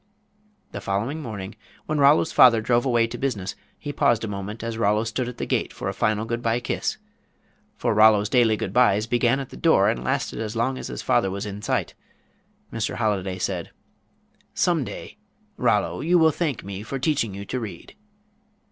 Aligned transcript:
The 0.71 0.81
following 0.81 1.21
morning, 1.21 1.55
when 1.85 1.99
Rollo's 1.99 2.31
father 2.31 2.59
drove 2.59 2.87
away 2.87 3.05
to 3.05 3.19
business, 3.19 3.53
he 3.77 3.93
paused 3.93 4.23
a 4.23 4.27
moment 4.27 4.63
as 4.63 4.75
Rollo 4.79 5.03
stood 5.03 5.29
at 5.29 5.37
the 5.37 5.45
gate 5.45 5.71
for 5.71 5.89
a 5.89 5.93
final 5.93 6.25
good 6.25 6.41
by 6.41 6.59
kiss 6.59 6.97
for 7.77 7.93
Rollo's 7.93 8.27
daily 8.27 8.57
good 8.57 8.73
byes 8.73 9.05
began 9.05 9.39
at 9.39 9.49
the 9.49 9.57
door 9.57 9.89
and 9.89 10.03
lasted 10.03 10.39
as 10.39 10.55
long 10.55 10.79
as 10.79 10.87
his 10.87 11.03
father 11.03 11.29
was 11.29 11.45
in 11.45 11.61
sight 11.61 11.93
Mr. 12.73 12.95
Holliday 12.95 13.37
said: 13.37 13.69
"Some 14.55 14.83
day, 14.83 15.17
Rollo, 15.55 15.99
you 16.01 16.17
will 16.17 16.31
thank 16.31 16.63
me 16.63 16.81
for 16.81 16.97
teaching 16.97 17.35
you 17.35 17.45
to 17.45 17.59
read." 17.59 17.95